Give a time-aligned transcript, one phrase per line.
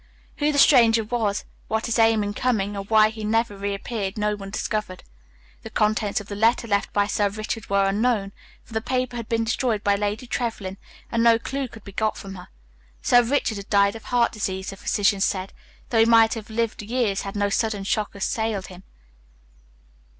[0.37, 4.35] Who the stranger was, what his aim in coming, or why he never reappeared, no
[4.35, 5.03] one discovered.
[5.61, 8.31] The contents of the letter left by Sir Richard were unknown,
[8.63, 10.77] for the paper had been destroyed by Lady Trevlyn
[11.11, 12.47] and no clue could be got from her.
[13.03, 15.53] Sir Richard had died of heart disease, the physicians said,
[15.91, 18.81] though he might have lived years had no sudden shock assailed him.